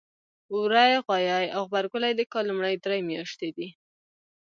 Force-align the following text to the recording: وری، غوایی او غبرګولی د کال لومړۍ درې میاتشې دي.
وری، 0.59 0.91
غوایی 1.05 1.47
او 1.55 1.61
غبرګولی 1.69 2.11
د 2.15 2.21
کال 2.31 2.43
لومړۍ 2.47 2.75
درې 2.83 2.99
میاتشې 3.07 3.49
دي. 3.57 3.69